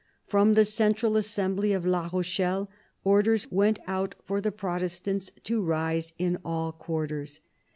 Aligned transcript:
From 0.25 0.55
the 0.55 0.65
central 0.65 1.15
assembly 1.15 1.73
at 1.75 1.85
La 1.85 2.09
Rochelle 2.11 2.71
orders 3.03 3.51
went 3.51 3.77
out 3.85 4.15
for 4.23 4.41
the 4.41 4.51
Protestants 4.51 5.29
to 5.43 5.61
rise 5.63 6.13
in 6.17 6.39
all 6.43 6.71
quarters. 6.71 7.39